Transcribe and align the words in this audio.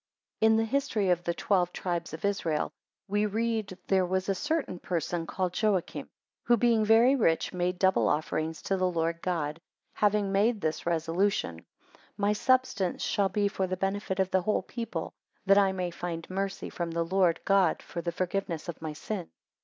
IN 0.39 0.57
the 0.57 0.63
history 0.65 1.11
of 1.11 1.23
the 1.23 1.33
twelve 1.35 1.71
tribes 1.71 2.11
of 2.11 2.25
Israel 2.25 2.71
we 3.07 3.27
read 3.27 3.77
there 3.85 4.03
was 4.03 4.27
a 4.27 4.33
certain 4.33 4.79
person 4.79 5.27
called 5.27 5.53
Joachim, 5.61 6.09
who 6.45 6.57
being 6.57 6.83
very 6.83 7.15
rich, 7.15 7.53
made 7.53 7.77
double 7.77 8.07
offerings 8.09 8.63
to 8.63 8.77
the 8.77 8.89
Lord 8.89 9.21
God, 9.21 9.61
having 9.93 10.31
made 10.31 10.59
this 10.59 10.87
resolution: 10.87 11.63
My 12.17 12.33
substance 12.33 13.03
shall 13.03 13.29
be 13.29 13.47
for 13.47 13.67
the 13.67 13.77
benefit 13.77 14.19
of 14.19 14.31
the 14.31 14.41
whole 14.41 14.63
people, 14.63 15.13
that 15.45 15.59
I 15.59 15.71
may 15.71 15.91
find 15.91 16.27
mercy 16.31 16.71
from 16.71 16.89
the 16.89 17.03
Lord 17.03 17.39
God 17.45 17.83
for 17.83 18.01
the 18.01 18.11
forgiveness 18.11 18.67
of 18.67 18.81
my 18.81 18.93
sins. 18.93 19.29